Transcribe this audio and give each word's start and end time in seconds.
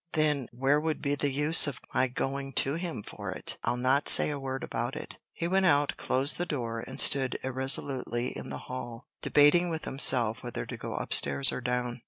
"Then, 0.13 0.47
where 0.51 0.79
would 0.79 0.99
be 0.99 1.13
the 1.13 1.29
use 1.29 1.67
of 1.67 1.79
my 1.93 2.07
going 2.07 2.53
to 2.53 2.73
him 2.73 3.03
for 3.03 3.29
it? 3.29 3.59
I'll 3.63 3.77
not 3.77 4.09
say 4.09 4.31
a 4.31 4.39
word 4.39 4.63
about 4.63 4.95
it." 4.95 5.19
He 5.31 5.47
went 5.47 5.67
out, 5.67 5.95
closed 5.95 6.39
the 6.39 6.45
door 6.47 6.79
and 6.79 6.99
stood 6.99 7.37
irresolutely 7.43 8.35
in 8.35 8.49
the 8.49 8.57
hall, 8.65 9.05
debating 9.21 9.69
with 9.69 9.85
himself 9.85 10.41
whether 10.41 10.65
to 10.65 10.75
go 10.75 10.95
up 10.95 11.13
stairs 11.13 11.51
or 11.51 11.61
down. 11.61 11.99